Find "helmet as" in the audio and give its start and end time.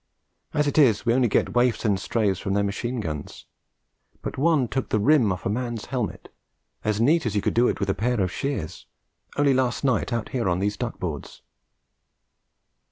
5.85-6.99